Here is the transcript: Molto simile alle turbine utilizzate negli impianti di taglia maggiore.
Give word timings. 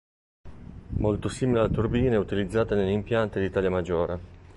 Molto 0.97 1.29
simile 1.29 1.59
alle 1.59 1.69
turbine 1.69 2.15
utilizzate 2.15 2.73
negli 2.73 2.89
impianti 2.89 3.39
di 3.39 3.51
taglia 3.51 3.69
maggiore. 3.69 4.19